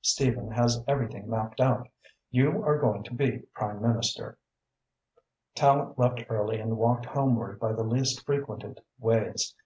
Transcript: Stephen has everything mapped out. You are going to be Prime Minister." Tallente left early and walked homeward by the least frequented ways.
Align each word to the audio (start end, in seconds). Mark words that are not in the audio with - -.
Stephen 0.00 0.50
has 0.50 0.82
everything 0.88 1.30
mapped 1.30 1.60
out. 1.60 1.88
You 2.32 2.64
are 2.64 2.80
going 2.80 3.04
to 3.04 3.14
be 3.14 3.38
Prime 3.54 3.80
Minister." 3.80 4.36
Tallente 5.54 5.96
left 5.96 6.24
early 6.28 6.58
and 6.58 6.76
walked 6.76 7.06
homeward 7.06 7.60
by 7.60 7.72
the 7.72 7.84
least 7.84 8.26
frequented 8.26 8.80
ways. 8.98 9.52